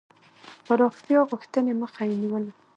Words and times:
پراختیا 0.65 1.21
غوښتني 1.29 1.73
مخه 1.81 2.03
یې 2.09 2.15
نیوله. 2.21 2.51